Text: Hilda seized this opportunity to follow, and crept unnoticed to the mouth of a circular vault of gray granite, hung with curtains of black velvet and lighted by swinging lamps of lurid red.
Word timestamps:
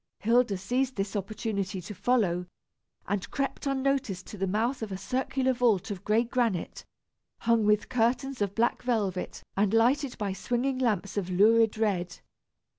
Hilda 0.17 0.57
seized 0.57 0.95
this 0.95 1.15
opportunity 1.15 1.79
to 1.79 1.93
follow, 1.93 2.47
and 3.07 3.29
crept 3.29 3.67
unnoticed 3.67 4.25
to 4.25 4.37
the 4.39 4.47
mouth 4.47 4.81
of 4.81 4.91
a 4.91 4.97
circular 4.97 5.53
vault 5.53 5.91
of 5.91 6.03
gray 6.03 6.23
granite, 6.23 6.83
hung 7.41 7.67
with 7.67 7.87
curtains 7.87 8.41
of 8.41 8.55
black 8.55 8.81
velvet 8.81 9.43
and 9.55 9.75
lighted 9.75 10.17
by 10.17 10.33
swinging 10.33 10.79
lamps 10.79 11.17
of 11.17 11.29
lurid 11.29 11.77
red. 11.77 12.19